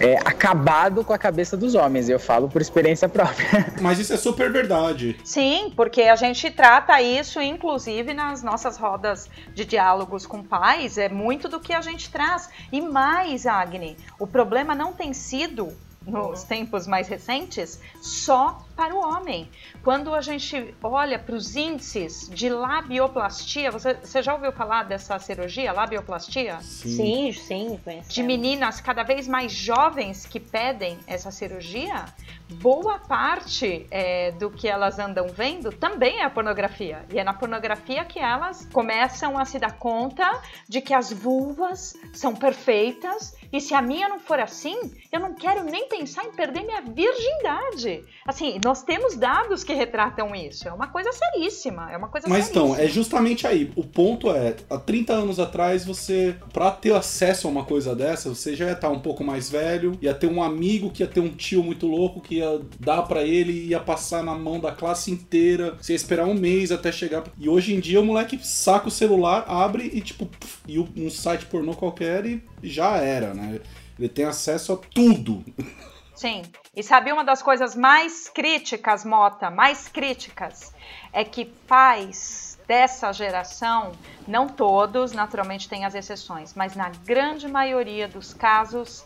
[0.00, 2.08] é, acabado com a cabeça dos homens.
[2.08, 3.72] Eu falo por experiência própria.
[3.80, 5.16] Mas isso é super verdade.
[5.24, 10.98] Sim, porque a gente trata isso, inclusive, nas nossas rodas de diálogos com pais.
[10.98, 12.48] É muito do que a gente traz.
[12.72, 15.72] E mais, Agni, o problema não tem sido
[16.06, 19.48] nos tempos mais recentes, só para o homem.
[19.82, 25.18] Quando a gente olha para os índices de labioplastia, você, você já ouviu falar dessa
[25.18, 26.60] cirurgia, labioplastia?
[26.60, 28.10] Sim, sim, conheço.
[28.10, 32.06] De meninas cada vez mais jovens que pedem essa cirurgia,
[32.54, 37.04] boa parte é, do que elas andam vendo também é a pornografia.
[37.12, 41.94] E é na pornografia que elas começam a se dar conta de que as vulvas
[42.12, 46.32] são perfeitas e se a minha não for assim, eu não quero nem pensar em
[46.32, 48.04] perder minha virgindade.
[48.26, 50.66] Assim, nós temos dados que retratam isso.
[50.66, 51.92] É uma coisa seríssima.
[51.92, 52.66] É uma coisa Mas seríssima.
[52.66, 53.70] então, é justamente aí.
[53.76, 58.30] O ponto é, há 30 anos atrás, você, pra ter acesso a uma coisa dessa,
[58.30, 61.20] você já ia estar um pouco mais velho, ia ter um amigo que ia ter
[61.20, 64.72] um tio muito louco que ia dar para ele e ia passar na mão da
[64.72, 65.76] classe inteira.
[65.80, 67.24] Você ia esperar um mês até chegar.
[67.38, 71.10] E hoje em dia o moleque saca o celular, abre e tipo, puf, e um
[71.10, 73.60] site pornô qualquer e já era, né?
[73.98, 75.44] Ele tem acesso a tudo.
[76.14, 76.42] Sim.
[76.74, 80.72] E sabe uma das coisas mais críticas, Mota, mais críticas,
[81.12, 83.92] é que pais dessa geração,
[84.26, 89.04] não todos, naturalmente tem as exceções, mas na grande maioria dos casos,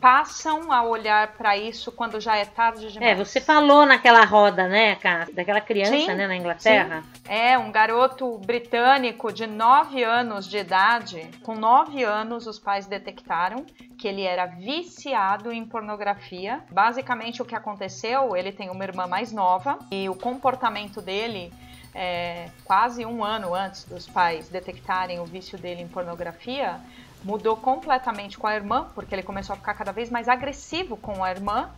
[0.00, 3.12] passam a olhar para isso quando já é tarde demais.
[3.12, 4.96] É, você falou naquela roda, né,
[5.32, 7.02] daquela criança, sim, né, na Inglaterra.
[7.02, 7.32] Sim.
[7.32, 11.28] É, um garoto britânico de 9 anos de idade.
[11.42, 13.66] Com 9 anos, os pais detectaram
[13.98, 16.60] que ele era viciado em pornografia.
[16.70, 21.52] Basicamente, o que aconteceu, ele tem uma irmã mais nova e o comportamento dele
[21.94, 26.80] é, quase um ano antes dos pais detectarem o vício dele em pornografia,
[27.24, 31.22] mudou completamente com a irmã, porque ele começou a ficar cada vez mais agressivo com
[31.22, 31.70] a irmã.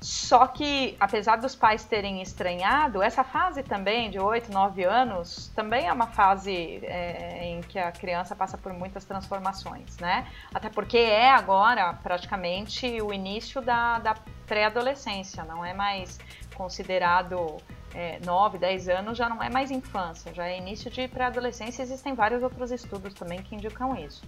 [0.00, 5.88] Só que, apesar dos pais terem estranhado, essa fase também, de 8, 9 anos, também
[5.88, 10.28] é uma fase é, em que a criança passa por muitas transformações, né?
[10.54, 14.14] Até porque é agora, praticamente, o início da, da
[14.46, 16.20] pré-adolescência, não é mais
[16.54, 17.56] considerado
[17.94, 21.82] é, 9, 10 anos já não é mais infância, já é início de pré-adolescência.
[21.82, 24.22] Existem vários outros estudos também que indicam isso.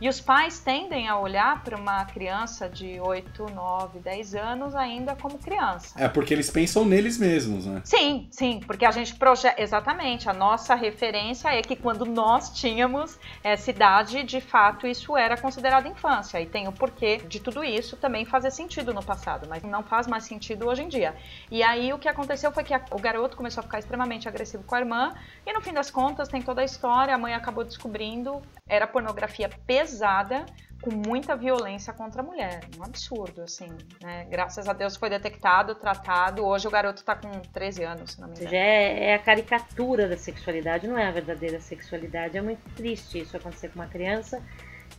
[0.00, 5.16] E os pais tendem a olhar para uma criança de 8, 9, 10 anos ainda
[5.16, 5.94] como criança.
[5.98, 7.80] É porque eles pensam neles mesmos, né?
[7.84, 9.60] Sim, sim, porque a gente projeta.
[9.60, 15.36] Exatamente, a nossa referência é que quando nós tínhamos essa idade, de fato, isso era
[15.36, 16.40] considerado infância.
[16.40, 20.06] E tem o porquê de tudo isso também fazer sentido no passado, mas não faz
[20.06, 21.14] mais sentido hoje em dia.
[21.50, 24.64] E aí o que aconteceu foi que a, o garoto começou a ficar extremamente agressivo
[24.64, 25.14] com a irmã,
[25.46, 29.48] e no fim das contas tem toda a história, a mãe acabou descobrindo, era pornografia
[29.64, 30.44] pesada,
[30.82, 32.60] com muita violência contra a mulher.
[32.78, 33.68] Um absurdo, assim,
[34.02, 34.26] né?
[34.28, 36.44] Graças a Deus foi detectado, tratado.
[36.44, 38.50] Hoje o garoto tá com 13 anos, se não me engano.
[38.50, 42.36] Já é, é, a caricatura da sexualidade, não é a verdadeira sexualidade.
[42.36, 44.42] É muito triste isso acontecer com uma criança,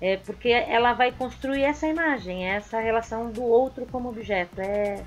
[0.02, 4.60] é porque ela vai construir essa imagem, essa relação do outro como objeto.
[4.60, 5.04] É,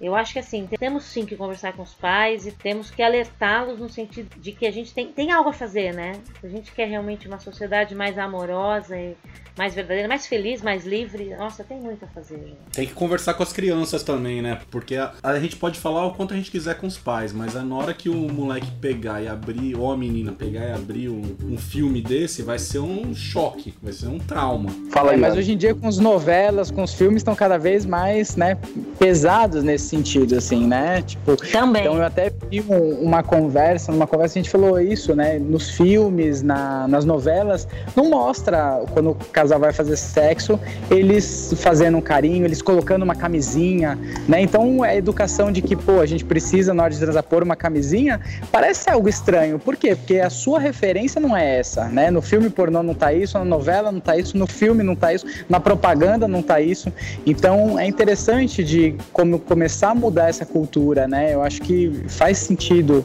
[0.00, 3.78] eu acho que assim, temos sim que conversar com os pais e temos que alertá-los
[3.78, 6.12] no sentido de que a gente tem, tem algo a fazer, né?
[6.42, 9.14] A gente quer realmente uma sociedade mais amorosa e
[9.58, 11.34] mais verdadeira, mais feliz, mais livre.
[11.36, 12.36] Nossa, tem muito a fazer.
[12.36, 12.56] Gente.
[12.72, 14.58] Tem que conversar com as crianças também, né?
[14.70, 17.52] Porque a, a, gente pode falar o quanto a gente quiser com os pais, mas
[17.52, 21.36] na hora que o moleque pegar e abrir, ou a menina pegar e abrir um,
[21.44, 24.70] um filme desse, vai ser um choque, vai ser um trauma.
[24.90, 27.58] Fala aí, é, mas hoje em dia com as novelas, com os filmes estão cada
[27.58, 28.56] vez mais, né,
[28.98, 31.02] pesados nesse sentido, assim, né?
[31.02, 31.82] Tipo, também.
[31.82, 35.38] Então eu até vi um, uma conversa, numa conversa a gente falou isso, né?
[35.38, 40.58] Nos filmes, na, nas novelas, não mostra quando o casal vai fazer sexo,
[40.90, 43.98] eles fazendo um carinho, eles colocando uma camisinha,
[44.28, 44.40] né?
[44.40, 47.56] Então a educação de que, pô, a gente precisa na hora de transar pôr uma
[47.56, 48.20] camisinha,
[48.52, 49.58] parece algo estranho.
[49.58, 49.96] Por quê?
[49.96, 52.10] Porque a sua referência não é essa, né?
[52.10, 55.12] No filme pornô não tá isso, na novela não tá isso, no filme não tá
[55.12, 56.92] isso, na propaganda não tá isso.
[57.26, 61.34] Então é interessante de como começar a mudar essa cultura, né?
[61.34, 63.04] Eu acho que faz sentido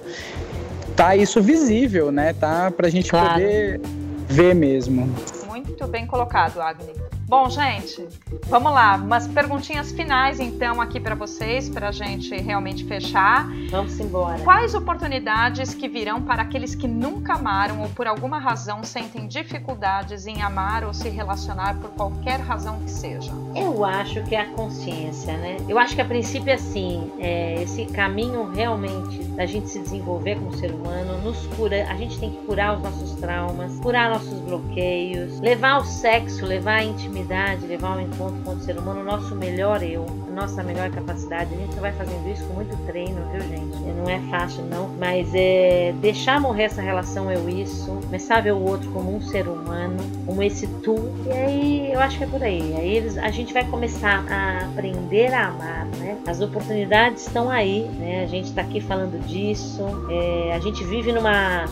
[0.96, 2.34] tá isso visível, né?
[2.34, 3.34] Tá pra gente claro.
[3.34, 3.82] poder
[4.28, 5.10] ver mesmo.
[5.48, 6.94] Muito bem colocado, Agni.
[7.28, 8.08] Bom, gente,
[8.48, 8.98] vamos lá.
[8.98, 13.48] Umas perguntinhas finais, então, aqui para vocês, para a gente realmente fechar.
[13.72, 14.38] Vamos embora.
[14.44, 20.28] Quais oportunidades que virão para aqueles que nunca amaram ou por alguma razão sentem dificuldades
[20.28, 23.32] em amar ou se relacionar por qualquer razão que seja?
[23.56, 25.58] Eu acho que é a consciência, né?
[25.68, 30.56] Eu acho que a princípio, assim, é esse caminho realmente da gente se desenvolver como
[30.56, 35.40] ser humano, nos cura, a gente tem que curar os nossos traumas, curar nossos bloqueios,
[35.40, 39.04] levar o sexo, levar a intimidade intimidade, levar ao encontro com o ser humano o
[39.04, 41.54] nosso melhor eu, nossa melhor capacidade.
[41.54, 43.78] A gente vai fazendo isso com muito treino, viu, gente?
[43.98, 48.62] Não é fácil, não, mas é deixar morrer essa relação eu-isso, começar a ver o
[48.62, 52.44] outro como um ser humano, como esse tu, e aí eu acho que é por
[52.44, 52.76] aí.
[52.76, 56.18] Aí eles, a gente vai começar a aprender a amar, né?
[56.28, 58.24] As oportunidades estão aí, né?
[58.24, 61.66] A gente está aqui falando disso, é, a gente vive numa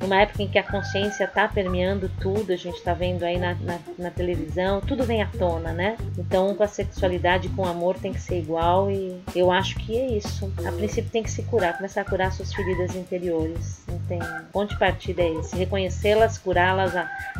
[0.00, 3.54] numa época em que a consciência está permeando tudo, a gente está vendo aí na,
[3.54, 5.96] na, na, televisão, tudo vem à tona, né?
[6.16, 9.98] Então, com a sexualidade, com o amor, tem que ser igual e eu acho que
[9.98, 10.50] é isso.
[10.66, 13.82] A princípio, tem que se curar, começar a curar suas feridas interiores.
[13.86, 14.18] Não tem
[14.52, 15.56] ponto de partida é esse.
[15.56, 16.94] Reconhecê-las, curá-las,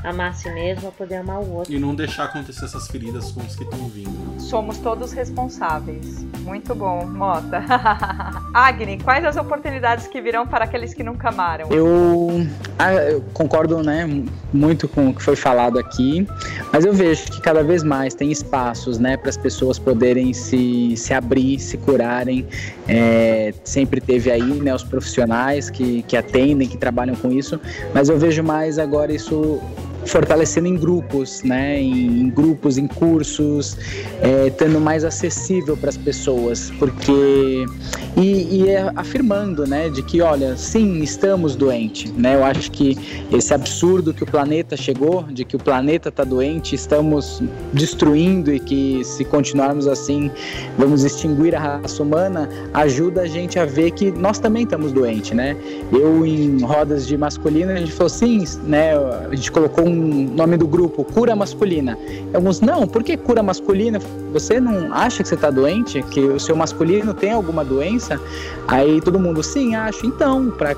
[0.05, 1.73] amar a si mesmo, a poder amar o outro.
[1.73, 4.41] E não deixar acontecer essas feridas com os que estão vindo.
[4.41, 6.23] Somos todos responsáveis.
[6.41, 7.65] Muito bom, Mota.
[8.53, 11.69] Agni, quais as oportunidades que virão para aqueles que nunca amaram?
[11.71, 14.09] Eu ah, eu concordo né,
[14.53, 16.27] muito com o que foi falado aqui,
[16.73, 20.97] mas eu vejo que cada vez mais tem espaços né, para as pessoas poderem se,
[20.97, 22.47] se abrir, se curarem.
[22.89, 27.61] É, sempre teve aí né, os profissionais que, que atendem, que trabalham com isso,
[27.95, 29.61] mas eu vejo mais agora isso
[30.07, 31.81] fortalecendo em grupos, né?
[31.81, 33.77] Em, em grupos, em cursos,
[34.21, 37.65] é, tendo mais acessível para as pessoas, porque
[38.17, 42.35] e, e é afirmando, né, de que olha, sim, estamos doentes, né?
[42.35, 42.97] Eu acho que
[43.33, 48.59] esse absurdo que o planeta chegou, de que o planeta está doente, estamos destruindo e
[48.59, 50.31] que se continuarmos assim
[50.77, 55.33] vamos extinguir a raça humana, ajuda a gente a ver que nós também estamos doentes,
[55.33, 55.57] né?
[55.93, 58.93] Eu em rodas de masculino a gente falou sim, né?
[58.97, 61.99] A gente colocou um nome do grupo, cura masculina.
[62.33, 64.01] Alguns, não, por que cura masculina?
[64.33, 66.03] Você não acha que você está doente?
[66.05, 68.21] Que o seu masculino tem alguma doença?
[68.69, 70.07] Aí todo mundo, sim, acho.
[70.07, 70.71] Então, para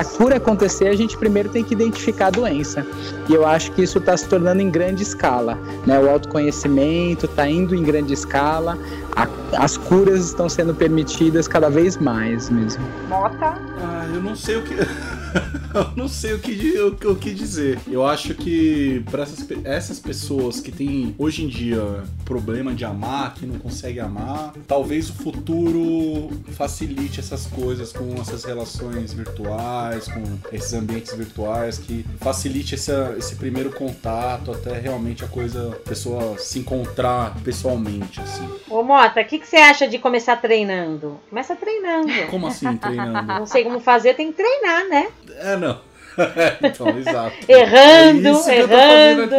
[0.00, 2.86] a cura acontecer, a gente primeiro tem que identificar a doença.
[3.28, 5.58] E eu acho que isso está se tornando em grande escala.
[5.86, 5.98] Né?
[5.98, 8.78] O autoconhecimento está indo em grande escala,
[9.16, 9.28] a,
[9.62, 12.84] as curas estão sendo permitidas cada vez mais mesmo.
[13.08, 13.54] Mota?
[13.78, 14.74] Ah, eu não sei o que.
[15.74, 17.78] eu não sei o que, o, o que dizer.
[17.86, 23.34] Eu acho que para essas, essas pessoas que têm hoje em dia problema de amar,
[23.34, 30.22] que não conseguem amar, talvez o futuro facilite essas coisas com essas relações virtuais, com
[30.54, 36.38] esses ambientes virtuais, que facilite essa, esse primeiro contato até realmente a coisa, a pessoa
[36.38, 38.48] se encontrar pessoalmente, assim.
[38.68, 41.20] Ô Mota, o que, que você acha de começar treinando?
[41.28, 42.12] Começa treinando.
[42.30, 43.22] Como assim treinando?
[43.22, 45.08] Não sei como fazer, tem que treinar, né?
[45.40, 45.91] É, não.
[46.62, 47.36] então, exato.
[47.48, 49.30] errando, é errando.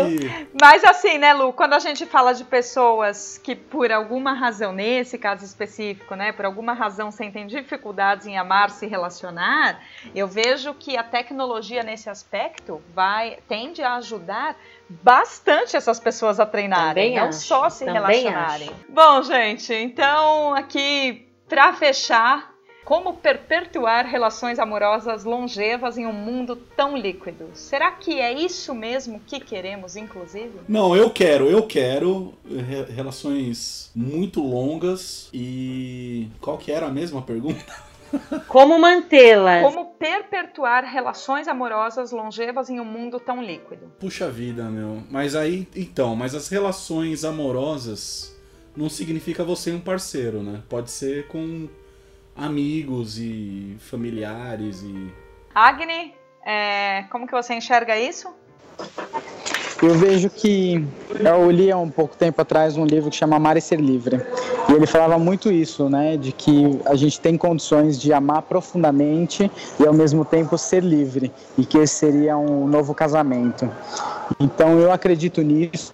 [0.62, 5.18] Mas assim, né, Lu, quando a gente fala de pessoas que por alguma razão, nesse
[5.18, 9.80] caso específico, né, por alguma razão sentem dificuldades em amar, se relacionar,
[10.16, 14.56] eu vejo que a tecnologia nesse aspecto vai tende a ajudar
[14.90, 18.70] bastante essas pessoas a treinarem, Também não acho, só se também relacionarem.
[18.70, 18.76] acho.
[18.90, 22.53] Bom, gente, então aqui para fechar,
[22.84, 27.50] como perpetuar relações amorosas longevas em um mundo tão líquido?
[27.54, 30.52] Será que é isso mesmo que queremos, inclusive?
[30.68, 37.22] Não, eu quero, eu quero re- relações muito longas e qual que era a mesma
[37.22, 37.64] pergunta?
[38.48, 39.64] Como mantê-las?
[39.64, 43.92] Como perpetuar relações amorosas longevas em um mundo tão líquido?
[44.00, 45.02] Puxa vida, meu.
[45.10, 48.32] Mas aí, então, mas as relações amorosas
[48.76, 50.62] não significa você um parceiro, né?
[50.70, 51.68] Pode ser com
[52.36, 55.14] amigos e familiares e
[55.54, 58.34] Agni, é, como que você enxerga isso?
[59.84, 60.82] Eu vejo que
[61.20, 64.26] eu li há um pouco tempo atrás um livro que chama Amar e Ser Livre.
[64.70, 69.52] E ele falava muito isso, né, de que a gente tem condições de amar profundamente
[69.78, 73.70] e ao mesmo tempo ser livre, e que esse seria um novo casamento.
[74.40, 75.94] Então eu acredito nisso,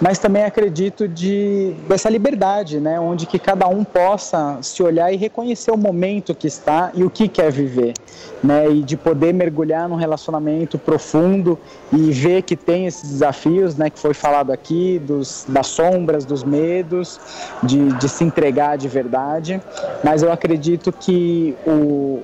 [0.00, 5.16] mas também acredito de dessa liberdade, né, onde que cada um possa se olhar e
[5.16, 7.94] reconhecer o momento que está e o que quer viver,
[8.42, 11.58] né, e de poder mergulhar num relacionamento profundo
[11.92, 16.44] e ver que tem esses desafios, né, que foi falado aqui, dos, das sombras, dos
[16.44, 17.18] medos,
[17.62, 19.60] de, de se entregar de verdade,
[20.02, 22.22] mas eu acredito que o,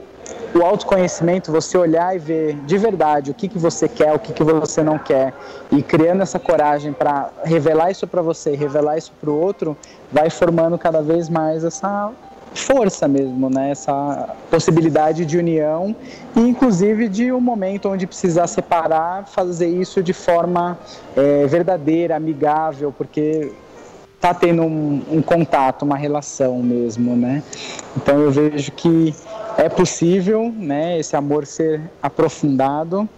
[0.55, 4.33] o autoconhecimento, você olhar e ver de verdade o que, que você quer, o que,
[4.33, 5.33] que você não quer,
[5.73, 9.77] e criando essa coragem para revelar isso para você, revelar isso para o outro,
[10.13, 12.11] vai formando cada vez mais essa
[12.55, 13.71] força mesmo, né?
[13.71, 15.95] Essa possibilidade de união
[16.37, 20.79] e inclusive de um momento onde precisar separar, fazer isso de forma
[21.17, 23.53] é, verdadeira, amigável, porque
[24.21, 27.43] tá tendo um, um contato, uma relação mesmo, né?
[27.97, 29.15] Então eu vejo que
[29.57, 30.99] é possível, né?
[30.99, 33.09] Esse amor ser aprofundado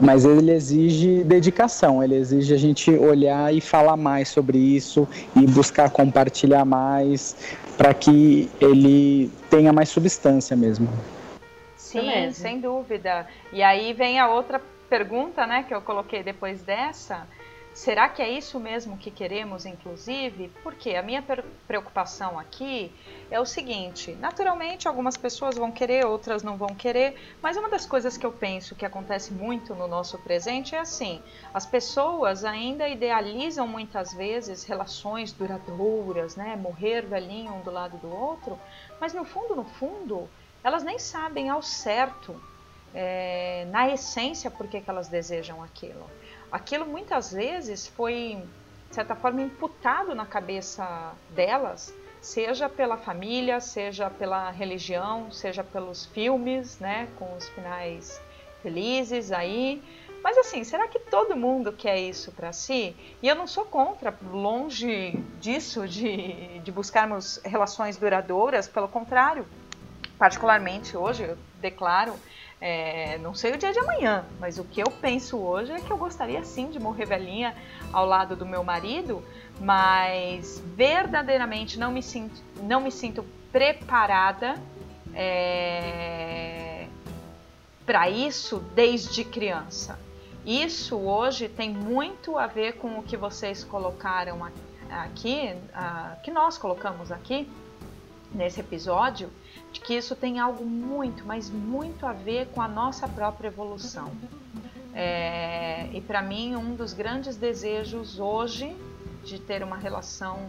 [0.00, 5.46] mas ele exige dedicação, ele exige a gente olhar e falar mais sobre isso e
[5.46, 7.36] buscar compartilhar mais
[7.76, 10.88] para que ele tenha mais substância mesmo.
[11.76, 13.26] Sim, sem dúvida.
[13.52, 17.26] E aí vem a outra pergunta, né, que eu coloquei depois dessa.
[17.74, 20.48] Será que é isso mesmo que queremos, inclusive?
[20.62, 21.20] Porque a minha
[21.66, 22.92] preocupação aqui
[23.28, 27.84] é o seguinte: naturalmente, algumas pessoas vão querer, outras não vão querer, mas uma das
[27.84, 31.20] coisas que eu penso que acontece muito no nosso presente é assim:
[31.52, 36.54] as pessoas ainda idealizam muitas vezes relações duradouras, né?
[36.54, 38.56] Morrer velhinho um do lado do outro,
[39.00, 40.30] mas no fundo, no fundo,
[40.62, 42.40] elas nem sabem ao certo,
[42.94, 46.08] é, na essência, por que, elas desejam aquilo
[46.54, 48.38] aquilo muitas vezes foi,
[48.88, 56.06] de certa forma, imputado na cabeça delas, seja pela família, seja pela religião, seja pelos
[56.06, 58.22] filmes, né, com os finais
[58.62, 59.82] felizes aí.
[60.22, 62.94] Mas assim, será que todo mundo quer isso para si?
[63.20, 69.44] E eu não sou contra, longe disso, de, de buscarmos relações duradouras, pelo contrário.
[70.16, 72.14] Particularmente hoje, eu declaro
[72.60, 75.90] é, não sei o dia de amanhã, mas o que eu penso hoje é que
[75.90, 77.54] eu gostaria sim de morrer velhinha
[77.92, 79.22] ao lado do meu marido,
[79.60, 84.54] mas verdadeiramente não me sinto, não me sinto preparada
[85.14, 86.86] é,
[87.84, 89.98] para isso desde criança.
[90.44, 94.44] Isso hoje tem muito a ver com o que vocês colocaram
[94.90, 95.54] aqui,
[96.22, 97.50] que nós colocamos aqui
[98.32, 99.30] nesse episódio,
[99.74, 104.10] de que isso tem algo muito, mas muito a ver com a nossa própria evolução.
[104.94, 108.74] É, e para mim, um dos grandes desejos hoje
[109.24, 110.48] de ter uma relação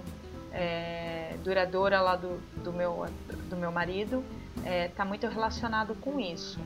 [0.53, 3.07] é, duradoura lá do, do, meu,
[3.49, 4.23] do meu marido
[4.57, 6.59] está é, tá muito relacionado com isso.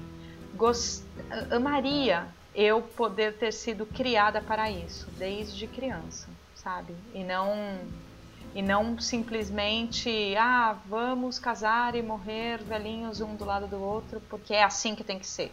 [0.56, 1.06] Gost,
[1.50, 6.94] amaria eu poder ter sido criada para isso desde criança, sabe?
[7.14, 7.80] E não
[8.54, 14.54] e não simplesmente, ah, vamos casar e morrer velhinhos um do lado do outro, porque
[14.54, 15.52] é assim que tem que ser.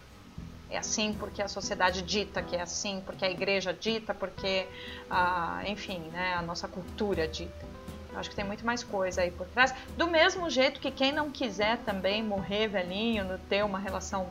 [0.68, 4.66] É assim porque a sociedade dita que é assim, porque a igreja dita, porque,
[5.10, 7.66] ah, enfim, né, a nossa cultura dita.
[8.12, 9.74] Eu acho que tem muito mais coisa aí por trás.
[9.96, 14.28] Do mesmo jeito que quem não quiser também morrer velhinho, ter uma relação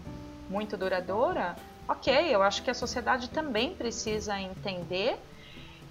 [0.50, 1.56] muito duradoura,
[1.88, 5.20] ok, eu acho que a sociedade também precisa entender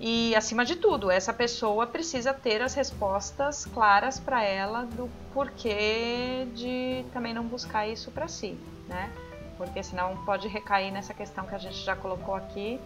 [0.01, 6.47] e, acima de tudo, essa pessoa precisa ter as respostas claras para ela do porquê
[6.55, 9.11] de também não buscar isso para si, né?
[9.57, 12.81] Porque senão pode recair nessa questão que a gente já colocou aqui,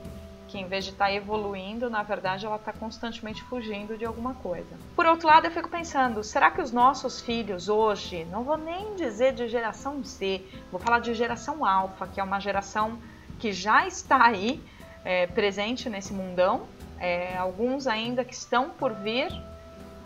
[0.49, 4.35] que em vez de estar tá evoluindo, na verdade ela está constantemente fugindo de alguma
[4.35, 4.77] coisa.
[4.95, 8.95] Por outro lado, eu fico pensando, será que os nossos filhos hoje, não vou nem
[8.97, 12.99] dizer de geração Z, vou falar de geração alfa, que é uma geração
[13.39, 14.63] que já está aí
[15.05, 16.67] é, presente nesse mundão,
[17.01, 19.31] é, alguns ainda que estão por vir.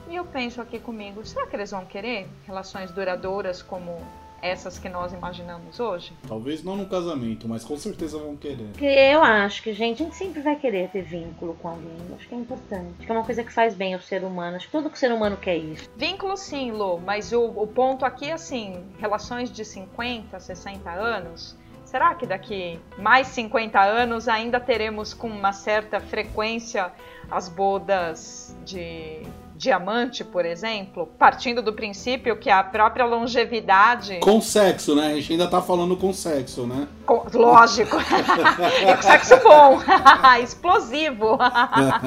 [0.09, 3.97] E eu penso aqui comigo, será que eles vão querer relações duradouras como
[4.43, 6.13] essas que nós imaginamos hoje?
[6.27, 8.69] Talvez não no casamento, mas com certeza vão querer.
[8.81, 11.97] Eu acho que, gente, a gente sempre vai querer ter vínculo com alguém.
[12.17, 12.95] Acho que é importante.
[12.99, 14.57] Acho que é uma coisa que faz bem ao ser humano.
[14.57, 15.89] Acho que todo ser humano quer isso.
[15.97, 21.57] Vínculo sim, Lu, mas o, o ponto aqui é assim, relações de 50, 60 anos
[21.93, 26.91] será que daqui mais 50 anos ainda teremos com uma certa frequência
[27.31, 29.21] as bodas de
[29.55, 34.21] diamante, por exemplo, partindo do princípio que a própria longevidade.
[34.21, 35.09] Com sexo, né?
[35.09, 36.89] A gente ainda tá falando com sexo, né?
[37.05, 37.27] Com...
[37.35, 37.99] Lógico.
[37.99, 39.79] é com sexo bom,
[40.43, 41.39] explosivo.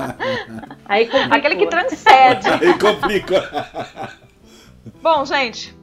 [0.85, 2.49] Aí Aquele que transcende.
[2.49, 3.67] Aí complica.
[5.01, 5.77] Bom, gente,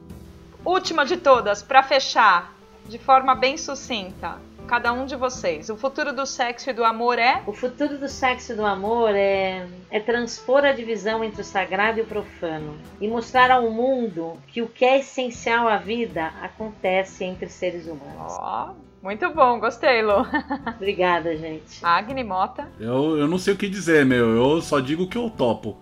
[0.65, 2.53] última de todas, para fechar
[2.87, 5.69] de forma bem sucinta, cada um de vocês.
[5.69, 7.43] O futuro do sexo e do amor é?
[7.45, 11.99] O futuro do sexo e do amor é, é transpor a divisão entre o sagrado
[11.99, 17.23] e o profano e mostrar ao mundo que o que é essencial à vida acontece
[17.23, 18.33] entre seres humanos.
[18.39, 20.25] Ó, oh, muito bom, gostei, Lu.
[20.77, 21.83] Obrigada, gente.
[21.83, 22.69] Agni Mota.
[22.79, 24.35] Eu, eu não sei o que dizer, meu.
[24.35, 25.77] Eu só digo que eu topo.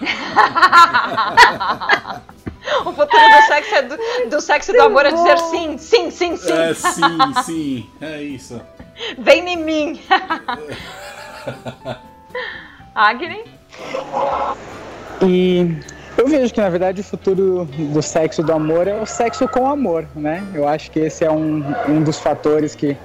[2.84, 3.96] O futuro do sexo é do,
[4.30, 6.52] do sexo e do amor é dizer sim, sim, sim, sim.
[6.52, 7.90] É, sim, sim.
[8.00, 8.60] É isso.
[9.18, 10.00] Vem em mim.
[12.94, 13.44] Agni?
[15.22, 15.76] E
[16.16, 19.46] eu vejo que, na verdade, o futuro do sexo e do amor é o sexo
[19.48, 20.44] com amor, né?
[20.52, 22.96] Eu acho que esse é um, um dos fatores que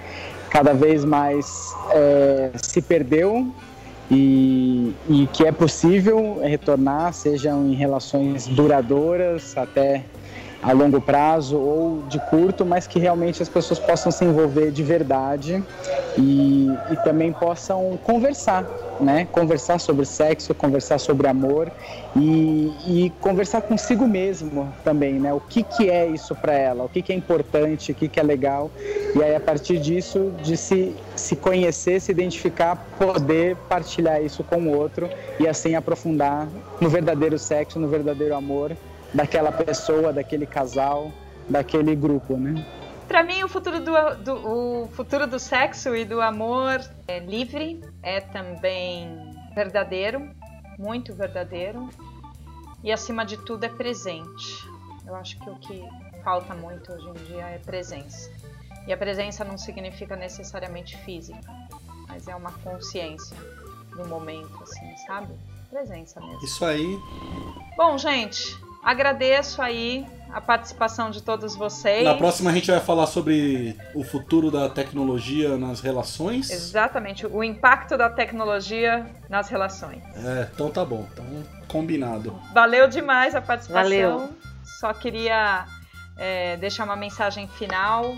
[0.50, 3.54] cada vez mais é, se perdeu
[4.12, 10.04] e, e que é possível retornar, sejam em relações duradouras até
[10.64, 14.82] a longo prazo ou de curto, mas que realmente as pessoas possam se envolver de
[14.82, 15.62] verdade
[16.18, 18.66] e, e também possam conversar,
[19.00, 19.28] né?
[19.32, 21.70] Conversar sobre sexo, conversar sobre amor
[22.16, 25.34] e, e conversar consigo mesmo também, né?
[25.34, 28.20] O que, que é isso para ela, o que, que é importante, o que, que
[28.20, 28.72] é legal
[29.16, 34.58] e aí a partir disso de se, se conhecer, se identificar, poder partilhar isso com
[34.58, 35.10] o outro
[35.40, 36.48] e assim aprofundar
[36.80, 38.76] no verdadeiro sexo, no verdadeiro amor
[39.14, 41.12] daquela pessoa, daquele casal,
[41.50, 42.66] daquele grupo, né?
[43.08, 47.82] Para mim, o futuro do, do, o futuro do sexo e do amor é livre,
[48.02, 50.30] é também verdadeiro,
[50.80, 51.90] muito verdadeiro,
[52.84, 54.68] e acima de tudo é presente.
[55.06, 55.84] Eu acho que o que
[56.24, 58.32] falta muito hoje em dia é presença.
[58.88, 61.40] E a presença não significa necessariamente física,
[62.08, 63.38] mas é uma consciência
[63.92, 65.34] do momento, assim, sabe?
[65.70, 66.44] Presença mesmo.
[66.44, 67.00] Isso aí.
[67.78, 72.04] Bom, gente, Agradeço aí a participação de todos vocês.
[72.04, 76.50] Na próxima a gente vai falar sobre o futuro da tecnologia nas relações.
[76.50, 80.04] Exatamente, o impacto da tecnologia nas relações.
[80.16, 81.26] É, então tá bom, então
[81.68, 82.38] combinado.
[82.54, 83.84] Valeu demais a participação.
[83.84, 84.30] Valeu.
[84.64, 85.66] Só queria
[86.18, 88.16] é, deixar uma mensagem final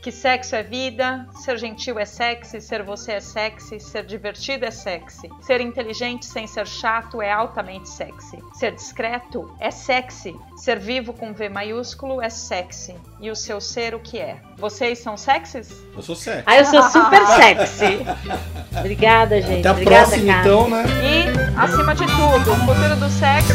[0.00, 4.70] que sexo é vida, ser gentil é sexy, ser você é sexy, ser divertido é
[4.70, 11.12] sexy, ser inteligente sem ser chato é altamente sexy, ser discreto é sexy, ser vivo
[11.12, 12.94] com V maiúsculo é sexy.
[13.20, 14.36] E o seu ser o que é?
[14.56, 15.68] Vocês são sexys?
[15.96, 16.44] Eu sou sexy.
[16.46, 17.98] Ah, eu sou super sexy.
[18.78, 19.60] Obrigada, gente.
[19.60, 20.46] Até a Obrigada, próxima cara.
[20.46, 20.84] então, né?
[21.02, 23.54] E, acima de tudo, o futuro do sexo,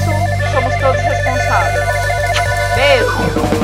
[0.52, 2.04] somos todos responsáveis.
[2.76, 3.64] Beijo!